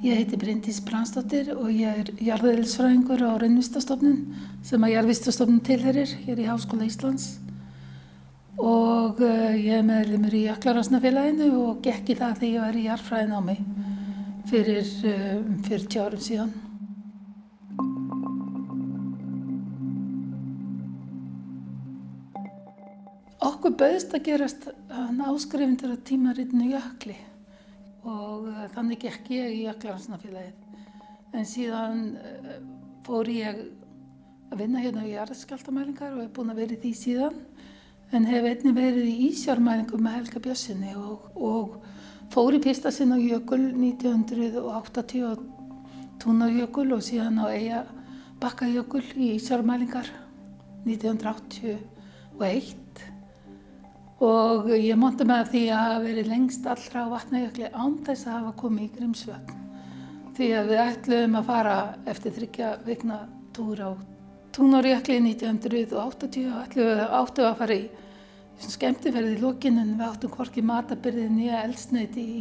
[0.00, 4.22] Ég heiti Bryndís Bransdóttir og ég er jarðeðilsfræðingur á Raunvistastofnun
[4.64, 7.26] sem að Jarðvistastofnun tilherir hér í Háskóla Íslands
[8.56, 12.86] og uh, ég er meðlumur í Jöklarhansnafélaginu og gekk í það þegar ég var í
[12.86, 13.60] jarðfræðin á mig
[14.48, 16.56] fyrir uh, 40 árum síðan.
[23.52, 24.70] Okkur bauðist að gerast
[25.28, 27.20] áskrifundur á tímaritinu Jökli
[28.04, 30.54] og uh, þannig gekk ég í Jöklaransnafélagið
[31.36, 32.22] en síðan uh,
[33.06, 33.54] fór ég
[34.50, 37.36] að vinna hérna í jarðskjáltamælingar og hef búin að vera í því síðan.
[38.10, 41.78] En hef einnig verið í Ísjármælingum með Helga Bjössinni og, og
[42.34, 45.32] fór í fyrsta sinn á Jökul 1980 á
[46.20, 47.80] Túnajökul og síðan á Eija
[48.42, 50.08] Bakkajökul í Ísjármælingar
[50.88, 52.89] 1981
[54.20, 58.36] og ég monta með því að hafa verið lengst allra á vatnajökli án þess að
[58.36, 59.58] hafa komið í Grímsvögn
[60.36, 61.76] því að við ætluðum að fara
[62.08, 63.18] eftir þryggja vikna
[63.56, 63.90] túr á
[64.50, 67.84] Túnárjökli 1980 og ætluðum áttu að fara í
[68.60, 72.40] skemmtiferði í lókinn en við áttum hvorki matabyrðið nýja elsneiti í,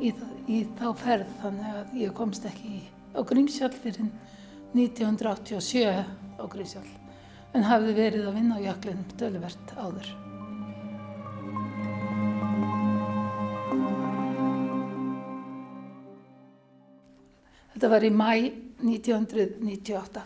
[0.00, 0.12] í,
[0.48, 1.34] í þá ferð.
[1.42, 2.80] Þannig að ég komst ekki
[3.12, 4.08] á Grímsjálf fyrir
[4.74, 5.84] 1987
[6.40, 10.27] á Grímsjálf en hafði verið að vinna á jöklinn döluvert áður.
[17.78, 18.30] Þetta var í mæ
[18.82, 20.22] 1998.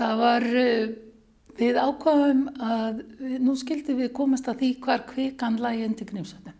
[0.00, 0.94] Það var, eh,
[1.58, 3.02] við ákváðum að
[3.44, 6.54] nú skildi við komast að því hvar kvikan lægi undir Grímsvöldum.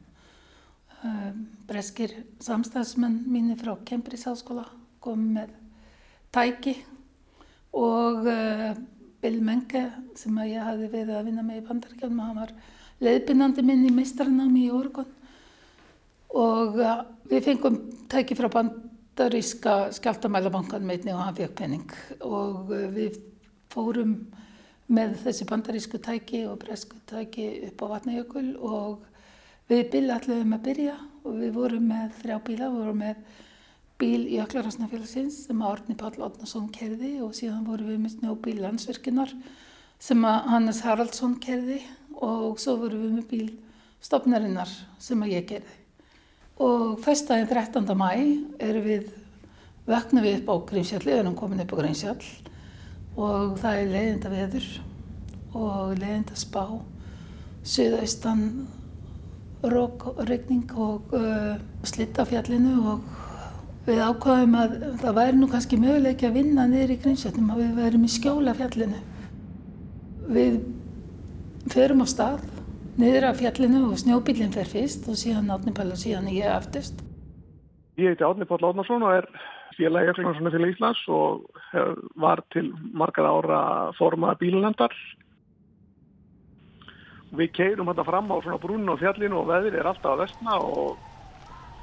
[1.05, 1.33] Eh,
[1.67, 4.67] breskir samstagsmenn mínir frá Kembris háskóla
[5.01, 5.49] kom með
[6.31, 6.77] tæki
[7.73, 8.77] og uh,
[9.23, 12.53] Bill Menge sem ég hafi verið að vinna með í bandaríkjum hann var
[13.01, 15.09] leiðbynandi minn í meistarinámi í Oregon
[16.29, 21.91] og uh, við fengum tæki frá bandaríkjum bandaríska skjáltamælabankan meitni og hann fekk penning
[22.27, 23.19] og eh, við
[23.71, 24.17] fórum
[24.91, 29.05] með þessi bandarísku tæki og bresku tæki upp á Vatnajökul og
[29.71, 33.23] við bíla allavegum að byrja og við vorum með þrjá bíla, við vorum með
[34.03, 38.59] bíl í Öklarhansnafélagsins sem að Orni Páll Odnarsson kerði og síðan vorum við með snjóbíl
[38.65, 39.37] landsverkinar
[40.03, 41.79] sem að Hannes Haraldsson kerði
[42.19, 43.49] og svo vorum við með bíl
[44.03, 45.84] stopnarinnar sem að ég kerði
[46.61, 47.97] og fyrstæðin 13.
[47.99, 48.11] mæ
[48.63, 49.09] erum við
[49.89, 52.23] vöknum við upp á Grímsjalli, erum komin upp á Grímsjall
[53.17, 54.69] og það er leiðinda veður
[55.55, 56.63] og leiðinda spá
[57.65, 58.47] söðaustan
[59.65, 63.05] regning og uh, slitt á fjallinu og
[63.87, 67.79] við ákvaðum að það væri nú kannski möguleiki að vinna niður í Grímsjallum að við
[67.81, 69.01] værum í skjóla fjallinu
[70.35, 70.61] við
[71.73, 72.54] förum á stað
[73.01, 77.01] niður af fjallinu og snjóbílinn fer fyrst og síðan Átni Pall og síðan ég aftist.
[77.99, 79.27] Ég heiti Átni Pall Átnarsson og er
[79.75, 81.49] félagi Jöklarssoni fyrir Íslands og
[82.23, 83.61] var til margar ára
[83.99, 84.95] formað bílunendar.
[87.35, 90.59] Við keirum þetta fram á svona brúninu og fjallinu og veðir er alltaf að vestna
[90.63, 90.95] og,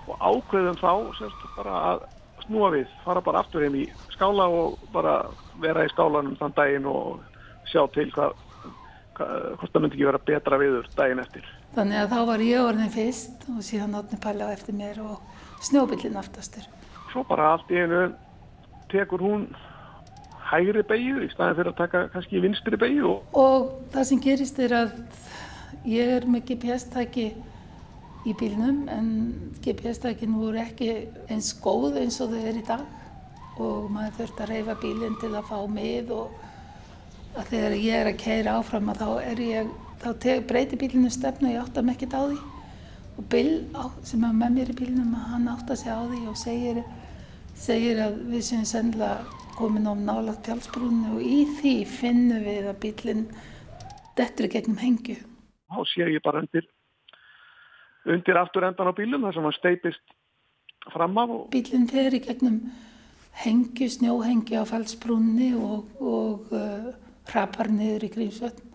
[0.07, 2.05] og ákveðum þá semst bara að
[2.45, 3.83] snúa við, fara bara aftur heim í
[4.15, 5.17] skála og bara
[5.59, 7.19] vera í skálanum þann daginn og
[7.67, 8.39] sjá til hvað
[9.17, 11.47] hvort það myndi ekki vera betra viður daginn eftir.
[11.75, 15.19] Þannig að þá var ég orðin fyrst og síðan átni pæla á eftir mér og
[15.63, 16.65] snjóbillin aftastur.
[17.11, 18.07] Svo bara allt í einu
[18.91, 19.45] tekur hún
[20.51, 23.07] hægri beigju í staðin fyrir að taka kannski vinstri beigju.
[23.07, 23.37] Og...
[23.37, 24.93] og það sem gerist er að
[25.87, 27.27] ég er með GPS-tæki
[28.27, 29.07] í bílnum en
[29.63, 30.91] GPS-tækin voru ekki
[31.31, 35.31] eins góð eins og þau er í dag og maður þurft að reyfa bílinn til
[35.33, 36.35] að fá mið og
[37.35, 39.69] að þegar ég er að keira áfram að þá er ég,
[40.01, 40.09] þá
[40.47, 42.39] breyti bílinu stefnu og ég átta mig ekkert á því
[43.17, 46.37] og Bill á, sem er með mér í bílinum hann átta sig á því og
[46.39, 46.81] segir,
[47.55, 52.79] segir að við séum sennilega komin á nálagt tjálsbrúnu og í því finnum við að
[52.85, 53.25] bílinn
[54.17, 55.17] dettur gegnum hengju.
[55.71, 56.65] Þá sé ég bara undir,
[58.07, 60.15] undir aftur endan á bílum þar sem hann steipist
[60.93, 61.35] fram af.
[61.35, 61.45] Og...
[61.53, 62.63] Bílinn fer í gegnum
[63.43, 66.91] hengju, snjóhengju á fælsbrúnni og, og uh,
[67.31, 68.67] hrapar niður í Grímsvötn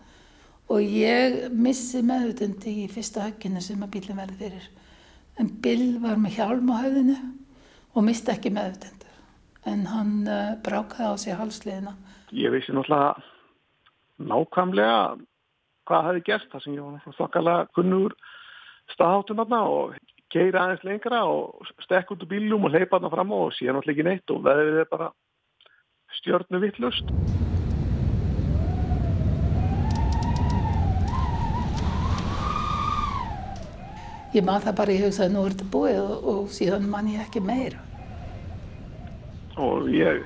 [0.73, 4.67] og ég missi meðutundi í fyrsta högginu sem að bílinn verði fyrir.
[5.39, 7.17] En Bill var með hjálm á höfðinu
[7.93, 9.15] og misti ekki meðutundur.
[9.67, 11.95] En hann uh, brákaði á sig halsliðina.
[12.35, 13.15] Ég vissi náttúrulega
[14.17, 14.99] nákvæmlega
[15.87, 18.15] hvað hefði gert það sem ég var þokkalega kunnur
[18.91, 19.95] staðháttum aðna og
[20.33, 23.95] keira aðeins lengra og stekk út úr bílum og leipa aðna fram og síðan náttúrulega
[23.95, 25.11] ekki neitt og veðið er bara
[26.19, 27.15] stjórnu vittlust.
[34.37, 37.25] Ég maður það bara, ég hugsaði nú er þetta búið og, og síðan man ég
[37.25, 37.81] ekki meira.
[39.57, 40.25] og ég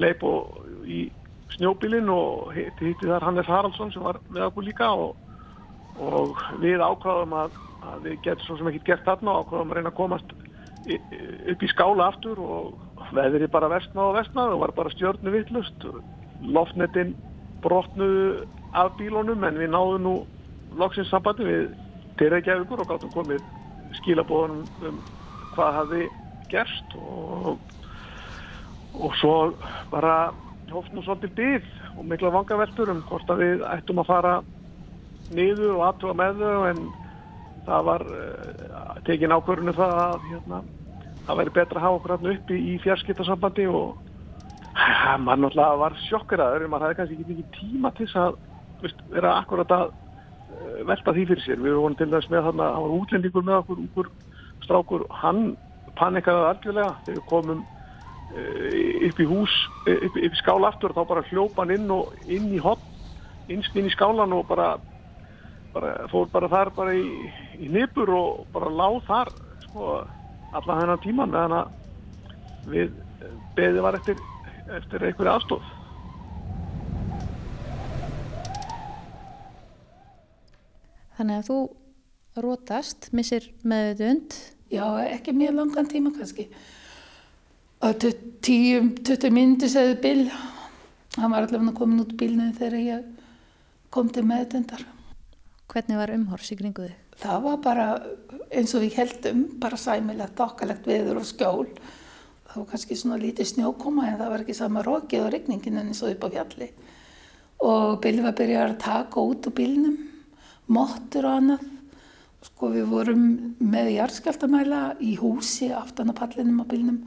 [0.00, 1.04] leip og í
[1.52, 5.18] snjóbilinn og hitti, hitti þar Hannes Haraldsson sem var með okkur líka og,
[6.00, 9.80] og við ákvaðum að, að við getum svo sem ekki gert þarna og ákvaðum að
[9.80, 10.34] reyna að komast
[11.52, 15.86] upp í skála aftur og veðri bara vestnað og vestnað og var bara stjórnu vittlust
[16.42, 17.14] loftnettinn
[17.62, 20.14] brotnuðu af bílónum en við náðum nú
[20.80, 21.68] loksins sambandi við
[22.20, 23.44] Tyrreikjæfingur og gáttum komið
[24.00, 25.02] skilabóðunum um
[25.52, 26.02] hvað hafi
[26.52, 27.60] gerst og,
[28.92, 29.36] og svo
[29.92, 30.32] bara
[30.72, 34.34] hóft nú svolítið byggð og mikla vangaveltur um hvort að við ættum að fara
[35.32, 36.84] niður og aðtuga með þau en
[37.66, 40.62] það var uh, tekin ákvörðinu um það að hérna,
[41.26, 43.98] það væri betra að hafa okkur hérna uppi í fjarskiptasambandi og
[44.76, 48.38] ja, mann náttúrulega var sjokkeraður maður hafði kannski ekki tíma til að
[48.82, 49.90] veist, vera akkurat að
[50.88, 51.60] velta því fyrir sér.
[51.62, 54.10] Við vorum til þess með þarna, það var útlendingur með okkur, okkur
[54.66, 55.42] strákur, hann
[55.98, 61.02] panikaði algjörlega þegar við komum uh, upp í hús, upp, upp í skála aftur þá
[61.10, 62.84] bara hljópa hann inn og inn í hopp,
[63.50, 64.76] innst inn í skálan og bara
[65.72, 69.32] bara, fór bara þar bara í, í nýpur og bara láð þar
[69.66, 69.92] sko,
[70.52, 71.70] alla þennan tíman meðan að
[72.72, 72.92] við
[73.56, 74.20] beðið var eftir,
[74.78, 75.70] eftir einhverju aðstóð.
[81.18, 81.58] Þannig að þú
[82.42, 84.36] rótast, missir meðutund.
[84.72, 86.48] Já, ekki mjög langan tíma kannski.
[87.82, 90.26] 10-20 myndi segði Bill,
[91.18, 93.08] hann var allavega komin út bílnum þegar ég
[93.92, 94.84] kom til meðutundar.
[95.72, 96.98] Hvernig var umhors í kringu þig?
[97.22, 97.86] Það var bara
[98.52, 101.66] eins og við heldum, bara sæmilegt, okkalegt viður og skjól.
[102.46, 105.90] Það var kannski svona lítið snjókoma en það var ekki sama rokið og regningin en
[105.90, 106.68] eins og upp á fjalli.
[107.62, 109.98] Og Billi var að byrja að taka út úr bílnum,
[110.70, 111.68] mottur og annað.
[112.42, 113.26] Sko við vorum
[113.62, 117.02] með jarðskjaldamæla í húsi aftan á pallinum á bílnum.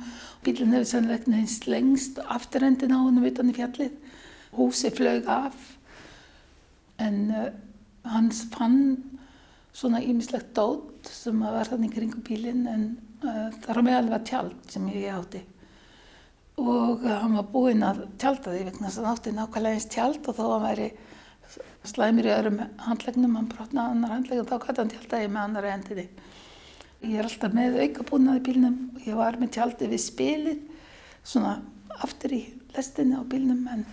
[0.46, 3.98] Bílinn hefur sannleikna hins lengst afturendin á hennum utan í fjallið.
[4.56, 5.76] Húsi flög af
[7.04, 7.50] en uh,
[8.08, 8.80] hann fann
[9.76, 12.86] svona ímislegt dót sem var þannig kring bílinn en
[13.26, 15.42] uh, þar á meðal var tjald sem ég átti
[16.62, 19.90] og uh, hann var búinn að tjalda því vegna þess að hann átti nákvæmlega eins
[19.92, 20.88] tjald og þó hann væri
[21.86, 26.08] slæmir í öðrum handlegnum, hann brotnaði annar handlegum þá gæti hann tjaldaði með annar endinni
[27.06, 30.62] ég er alltaf með aukabúnaði bílnum ég var með tjaldi við spilið
[31.26, 31.58] svona
[32.04, 32.42] aftur í
[32.76, 33.86] lestinni á bílnum en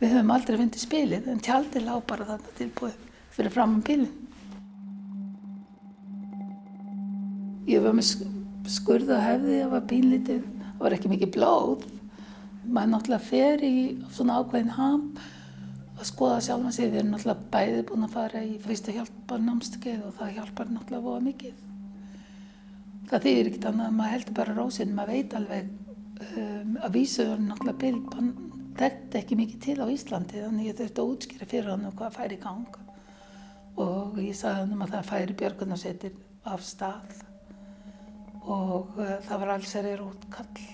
[0.00, 2.96] við höfum aldrei fundið spilið en tjaldi lág bara þarna tilbúið
[3.36, 4.22] fyrir fram á bílinn.
[7.66, 8.12] Ég var með
[8.70, 11.86] skurða hefði, það var bínlítið, það var ekki mikið blóð.
[12.66, 13.74] Maður náttúrulega fer í
[14.14, 15.08] svona ákveðin ham
[15.96, 16.90] að skoða sjálf að sig.
[16.92, 21.06] Við erum náttúrulega bæði búin að fara í fyrsta hjálpar námskeið og það hjálpar náttúrulega
[21.08, 21.64] voða mikið.
[23.06, 25.68] Það þýðir ekkert annað að maður heldur bara rósinn, maður veit alveg
[26.26, 28.34] um, að vísuður náttúrulega bíl
[28.76, 32.16] þekkti ekki mikið til á Íslandi þannig ég þurfti að útskýra fyrir hann um hvað
[32.18, 32.80] fær í gang
[33.80, 37.22] og ég sagði hann um að það færi björgunarsetir af stað
[38.46, 40.66] og uh, það var alls erir útkall.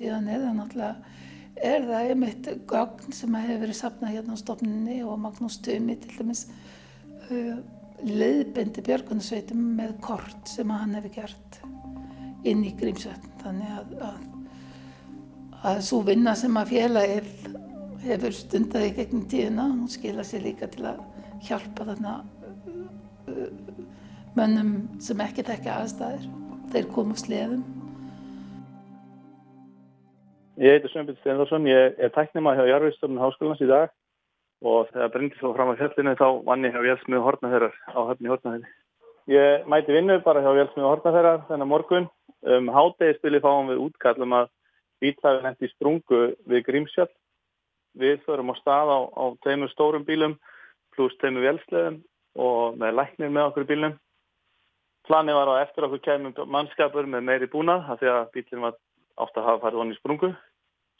[0.00, 1.16] Síðan er það náttúrulega,
[1.56, 6.14] er það einmitt gögn sem hefur verið sapnað hérna á stofninni og Magnús Tumi til
[6.16, 6.46] dæmis
[7.28, 7.58] uh,
[8.06, 11.60] leiðbendi björgunarsveitum með kort sem hann hefur gert
[12.48, 13.34] inn í Grímsvötn.
[13.42, 14.20] Þannig að, að,
[15.72, 17.32] að svo vinna sem að félagið
[18.06, 21.02] hefur stundaði gegnum tíðina og hún skila sér líka til að
[21.44, 22.14] hjálpa þarna
[23.28, 23.74] uh,
[24.38, 24.72] mönnum
[25.02, 26.30] sem ekki tekja aðstæðir.
[26.70, 27.79] Þeir komu sleðum.
[30.60, 33.94] Ég heiti Sveinbjörn Steindorsson, ég er tæknima hjá Jarvíðstofnun Háskólans í dag
[34.60, 38.28] og þegar brengdi svo fram á fjallinu þá vann ég hjá Vélsmiðu Hortnaferðar á höfni
[38.28, 38.68] Hortnaferði.
[39.32, 42.10] Ég mæti vinnu bara hjá Vélsmiðu Hortnaferðar þennan morgun.
[42.44, 44.52] Um hátegispili fáum við útkallum að
[45.00, 47.08] bílhæfin endi sprungu við Grímsjall
[47.96, 50.36] Við förum á stað á, á tveimur stórum bílum
[50.92, 52.02] pluss tveimur velsleðum
[52.36, 53.96] og með læknir með okkur bílum.
[55.08, 58.78] Planið var að eftir okkur kemur mannskapur með meiri búnað af því að bílinn var
[59.20, 60.34] átt að hafa farið honni í sprungu.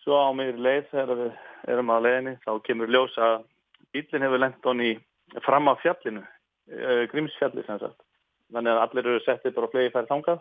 [0.05, 1.33] Svo á meiri leið þegar við
[1.69, 3.43] erum að leiðinni þá kemur ljós að
[3.93, 4.93] bílinn hefur lengt honni
[5.45, 6.23] fram á fjallinu,
[6.73, 8.01] eh, Grímsfjalli sem sagt.
[8.53, 10.41] Þannig að allir eru settið bara flegi færið þangað.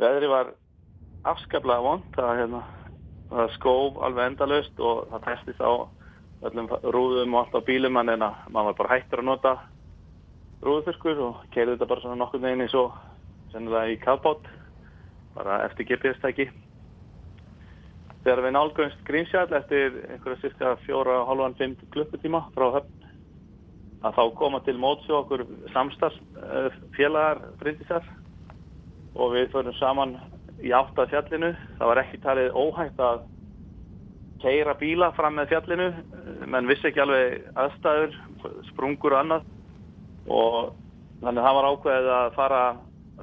[0.00, 0.52] Veðri var
[1.24, 2.62] afskaplega vond að hérna
[3.30, 5.72] það skóf alveg endalust og það testist á
[6.48, 9.52] öllum rúðum og allt á bílum en að maður var bara hættur að nota
[10.64, 12.96] rúðuþurskur og keirði þetta bara svona nokkur neginn eins og
[13.52, 14.48] sennilega í kafbót
[15.36, 16.48] bara eftir GPS-tæki
[18.24, 23.00] þegar við nálgumst Grímsjall eftir einhverja cirka fjóra, halvan, fimm klukkutíma frá höfn
[24.00, 28.06] að þá koma til mótsu okkur samstagsfélagar frindisar
[29.14, 30.14] og við förum saman
[30.64, 31.50] í átt að fjallinu.
[31.78, 33.22] Það var ekki talið óhægt að
[34.40, 35.88] keira bíla fram með fjallinu.
[36.48, 38.16] Menn vissi ekki alveg aðstæður,
[38.70, 39.50] sprungur og annað.
[40.30, 40.56] Og
[41.20, 42.62] þannig að það var ákveðið að fara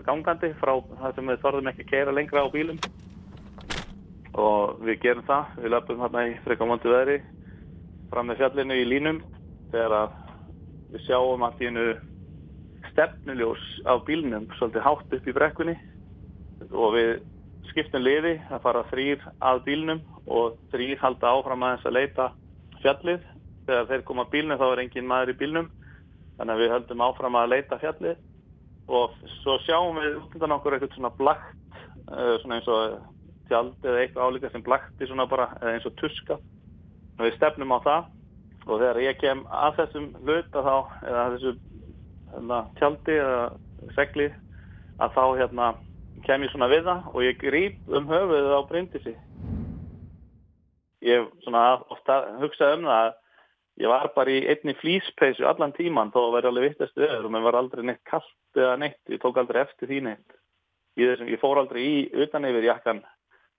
[0.05, 2.81] gangandi frá það sem við þorðum ekki að keira lengra á bílum.
[4.37, 5.55] Og við gerum það.
[5.63, 7.17] Við löpum hérna í frekamondu veðri
[8.11, 9.23] fram með fjallinu í línum
[9.73, 10.11] þegar
[10.93, 11.87] við sjáum allt í hennu
[12.91, 15.75] stefnuljós á bílnum svolítið hátt upp í brekkunni
[16.71, 17.09] og við
[17.71, 19.99] skiptum liði að fara þrýr að bílnum
[20.31, 22.29] og þrýr halda áfram aðeins að leita
[22.81, 23.27] fjallið.
[23.67, 25.69] Þegar þeir koma bílnum þá er engin maður í bílnum
[26.37, 28.25] þannig að við höldum áfram að leita fjallið
[28.87, 32.99] og svo sjáum við út undan okkur eitthvað svona blakt svona eins og
[33.49, 36.39] tjald eða eitthvað álíka sem blakti svona bara eins og tuska.
[37.17, 38.11] Og við stefnum á það.
[38.67, 40.75] Og þegar ég kem að þessum hluta þá
[41.07, 41.53] eða þessu
[42.33, 43.43] hérna, tjaldi eða
[43.95, 44.27] segli
[44.97, 45.69] að þá hérna
[46.25, 49.15] kem ég svona við það og ég grýp um höfuðið á brindisi
[51.05, 51.63] ég svona
[51.93, 53.13] ofta hugsaði um það að
[53.83, 57.33] ég var bara í einni flýspeysu allan tíman þó að vera alveg vittast öður og
[57.33, 60.37] mér var aldrei neitt kallt eða neitt, ég tók aldrei eftir því neitt.
[60.97, 63.03] Ég, þessum, ég fór aldrei í utan yfir jakkan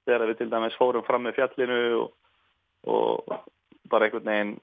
[0.08, 2.08] þegar við til dæmis fórum fram með fjallinu og,
[2.88, 3.36] og
[3.92, 4.54] bara einhvern veginn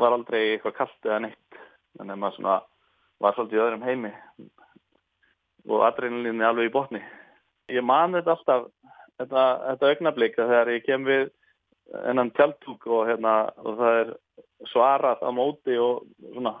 [0.00, 1.60] var aldrei eitthvað kallt eða neitt.
[1.98, 2.58] Þannig að maður svona
[3.22, 4.12] var svolítið öðrum heimi
[5.68, 7.02] og adrenalinni alveg í botni.
[7.70, 8.68] Ég man þetta alltaf
[9.20, 11.30] þetta, þetta augnablík þegar ég kem við
[12.08, 14.12] ennan tjaldtúk og, hérna, og það er
[14.70, 16.54] svarað á móti og svona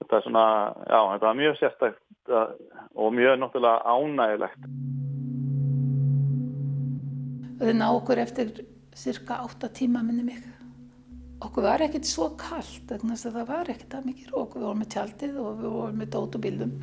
[0.00, 0.46] þetta er svona,
[0.88, 4.68] já, þetta var mjög sérstækt og mjög náttúrulega ánægilegt
[7.64, 8.52] Við ná okkur eftir
[8.94, 10.44] cirka 8 tíma minni mig.
[11.44, 14.92] Okkur var ekkert svo kallt að það var ekkert það mikið rók við vorum með
[14.94, 16.78] tjaldið og við vorum með dótubildum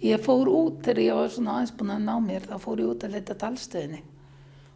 [0.00, 2.92] ég fór út þegar ég var svona aðeins búin að ná mér þá fór ég
[2.94, 4.00] út að leita talstöðinni.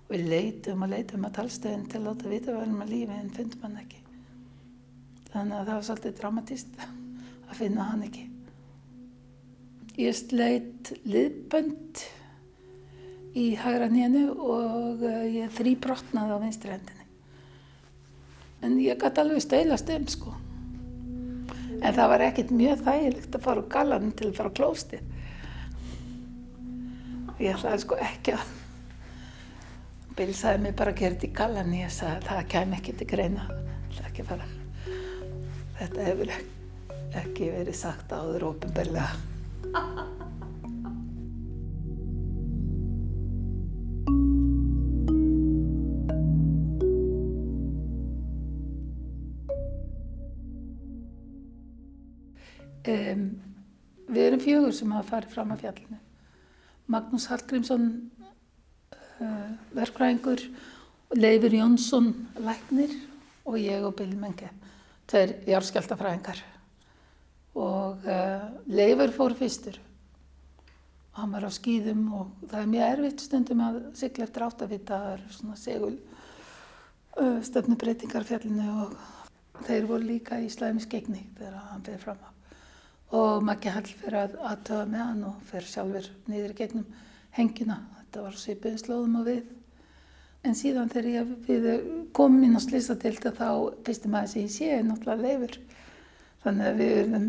[0.04, 3.16] Og við leitum og leitum að talstöðin til að láta vita hvað erum að lífi
[3.16, 4.02] en fundum hann ekki.
[5.30, 8.26] Þannig að það var svolítið dramatist að finna hann ekki.
[9.94, 12.04] Ég sleitt liðbönd
[13.34, 17.04] í hægra nénu og ég þrýbrotnaði á vinstri hendinni
[18.64, 20.32] en ég gæti alveg stöylast um sko.
[21.84, 25.10] En það var ekkert mjög þægilegt að fara úr galanum til að fara á klóstið.
[27.42, 28.46] Ég ætlaði sko ekki að,
[30.14, 32.96] Bill sagði mér bara að gera þetta í galan, ég sagði að það kem ekki
[33.00, 33.46] til greina,
[33.96, 34.50] það ekki fara.
[35.80, 36.34] Þetta hefur
[37.24, 39.10] ekki verið sagt áður ofinbeglega.
[52.84, 53.28] Um,
[54.12, 55.98] við erum fjögur sem hafa farið fram að fjallinu.
[56.92, 57.86] Magnús Hallgrímsson,
[58.92, 60.42] uh, verkfræðingur,
[61.16, 62.10] Leifur Jónsson,
[62.44, 62.92] læknir
[63.48, 64.50] og ég og Bill Menge,
[65.08, 66.42] tveir járskjaldafræðingar.
[67.56, 69.80] Og uh, Leifur fór fyrstur.
[71.16, 75.16] Hann var á skýðum og það er mjög erfitt stundum að sigla eftir áttavita, það
[75.16, 81.86] er svona segul uh, stöfnubreitingar fjallinu og þeir voru líka í slæmi skeikni þegar hann
[81.86, 82.33] fyrir fram á
[83.14, 86.86] og Maggi Hall fyrir að aðtöða með hann og fyrir sjálfur niður í gegnum
[87.36, 87.76] hengina.
[88.00, 89.42] Þetta var svipiðin slóðum og við.
[90.44, 91.68] En síðan þegar ég, við
[92.16, 93.48] komum inn á slýsatilda þá
[93.86, 95.54] fyrstum aðeins ég sé náttúrulega leifur.
[96.44, 97.28] Þannig að við erum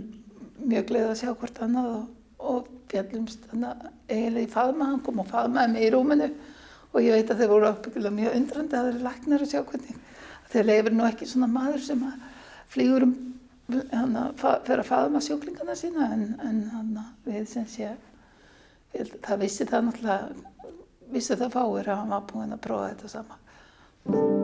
[0.65, 2.09] mjög gleðið að sjá hvort annað og,
[2.55, 6.31] og fjallumst eiginlega ég faðma hann kom og faðmaði mig í rúminu
[6.95, 9.61] og ég veit að þeir voru ábyggilega mjög undrandi að þeir eru læknar að sjá
[9.61, 10.03] hvernig.
[10.51, 12.03] Þeir leifur nú ekki svona maður sem
[12.73, 13.15] flýgur um
[13.69, 17.93] fyrir að faðma sjúklingarna sína en, en hana, við sem sé
[18.93, 20.53] það vissi það náttúrulega
[21.15, 24.43] vissi það fáir að hann var búinn að prófa þetta sama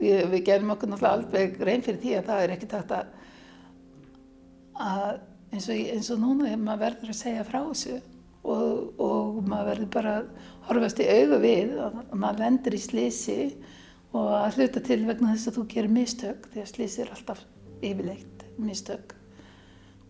[0.00, 3.12] við, við gerum okkur náttúrulega alveg reyn fyrir því að það er ekkert hægt að,
[4.90, 5.12] að
[5.50, 7.98] eins, og, eins og núna maður verður að segja frá þessu
[8.40, 10.30] og, og maður verður bara að
[10.70, 13.38] horfast í augu við og maður lendur í slísi
[14.10, 17.44] og að hluta til vegna þess að þú gerir mistök því að slísi er alltaf
[17.80, 19.14] yfirleitt mistök.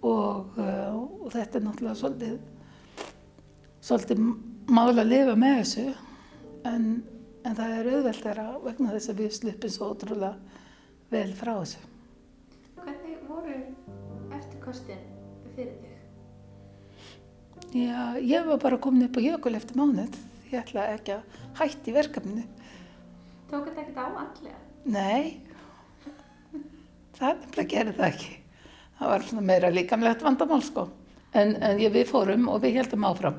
[0.00, 2.38] Og, uh, og þetta er náttúrulega svolítið
[3.84, 4.22] svolítið
[4.70, 5.84] mála að lifa með þessu
[6.70, 6.86] en
[7.40, 10.34] En það er auðveldara vegna þess að við sluppum svo ótrúlega
[11.10, 11.80] vel frá þessu.
[12.80, 13.54] Hvernig voru
[14.36, 15.06] eftirkostin
[15.54, 15.96] fyrir þig?
[17.70, 20.18] Já, ég var bara komin upp á jökul eftir mánuð.
[20.50, 22.44] Ég ætla ekki að hætti verkefninu.
[23.50, 24.60] Tók þetta ekkert á andlega?
[24.90, 25.40] Nei,
[27.16, 28.36] það gerði það ekki.
[29.00, 30.88] Það var meira líkamlegt vandamál sko.
[31.32, 33.38] En, en við fórum og við heldum áfram.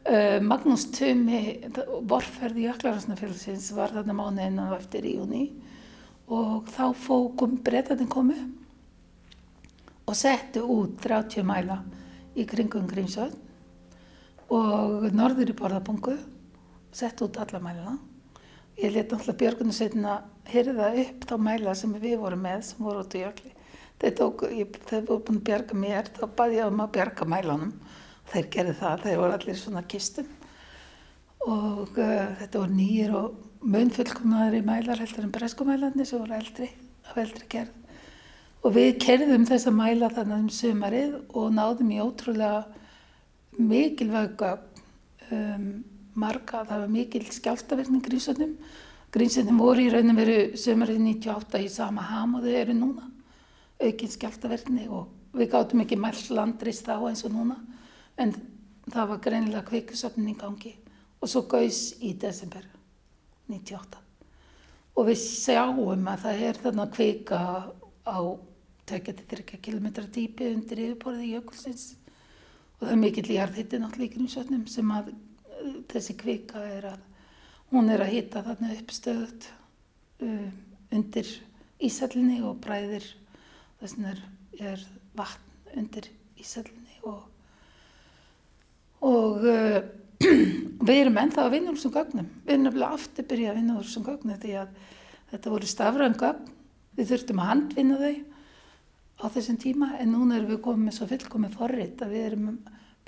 [0.00, 1.60] Uh, Magnús Tumi,
[2.08, 5.42] vorferði Jöklaransnafélagsins var þarna mánuðin og eftir í júni
[6.32, 8.38] og þá fókum breytatin komu
[10.08, 11.82] og settu út 30 mæla
[12.32, 13.36] í kringum Grímsvöld
[14.48, 16.16] og norður í borðabungu
[16.96, 17.98] settu út alla mæluna.
[18.80, 23.04] Ég leti náttúrulega björgunarsveitin að hyrða upp þá mæla sem við vorum með sem voru
[23.04, 23.52] út í jökli.
[24.00, 27.26] Þeir tóku, ég, þeir voru búin að bjarga mér, þá baði ég um að bjarga
[27.28, 27.74] mælanum.
[28.30, 30.28] Þeir gerði það, þeir voru allir svona kistum.
[31.46, 36.68] Og uh, þetta voru nýjir og munfullkomnaðri mælar heldur en breskumælarnir sem voru eldri,
[37.08, 37.76] af eldri gerð.
[38.60, 42.66] Og við kerðum þessa mæla þannig um sömarið og náðum í ótrúlega
[43.56, 44.52] mikilvæga
[45.32, 45.64] um,
[46.20, 48.52] marga, það var mikil skjáltaverkning grínsöndum.
[49.14, 53.08] Grínsöndum voru í raunum veru sömarið 98 í sama ham og þau eru núna
[53.80, 57.56] aukinn skjáltaverkni og við gáttum ekki mælt landrist þá eins og núna
[58.20, 58.36] en
[58.90, 60.76] það var greinilega kveikusöfnin í gangi.
[61.20, 62.64] Og svo gaus í desember
[63.50, 64.00] 98
[65.00, 67.40] og við sjáum að það er þarna kveika
[68.04, 68.18] á
[68.90, 71.84] tekja til 30 km dýpi undir yfirborðið jökulsins.
[72.78, 77.06] Og það er mikill jarðhitti náttúrulega í Grímsvötnum sem að uh, þessi kveika er að
[77.70, 79.48] hún er að hitta þarna uppstöðut
[80.26, 80.50] um,
[80.90, 81.32] undir
[81.80, 83.06] ísællinni og bræðir
[83.80, 84.16] þess vegna
[84.58, 84.86] er,
[85.16, 86.10] vatn undir
[86.40, 87.22] ísælunni og,
[89.00, 89.80] og uh,
[90.86, 92.28] við erum ennþá að vinna úr þessum gögnum.
[92.44, 94.74] Við erum nefnilega aftur byrjað að vinna úr þessum gögnum því að
[95.30, 96.52] þetta voru stafræðan gögn.
[96.98, 98.14] Við þurftum að handvinna þau
[99.20, 102.48] á þessum tíma en núna erum við komið svo fullkomið forrið að við erum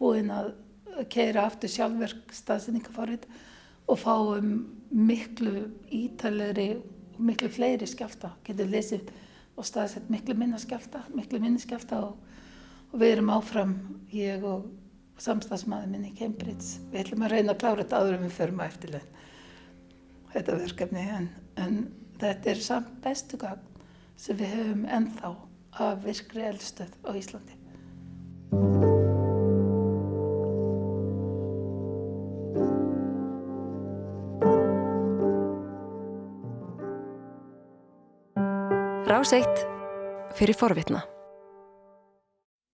[0.01, 0.53] búin að
[1.12, 3.27] keira aftur sjálfverk staðsendingaforrið
[3.90, 4.53] og fáum
[4.93, 8.35] miklu ítalegri og miklu fleiri skjálta.
[8.45, 9.11] Getur lesið
[9.57, 12.16] og staðsett miklu minna skjálta, miklu minni skjálta og,
[12.93, 13.75] og við erum áfram,
[14.12, 14.69] ég og
[15.23, 16.83] samstagsmaður minn í Cambridge.
[16.93, 19.13] Við ætlum að reyna að klára þetta áður en við förum á eftirlegin
[20.33, 21.29] þetta verkefni en,
[21.61, 21.81] en
[22.21, 23.61] þetta er samt bestu gang
[24.21, 25.35] sem við höfum ennþá
[25.83, 27.59] af virkri eldstöð á Íslandi.
[39.13, 39.67] Rás eitt
[40.39, 41.03] fyrir forvitna.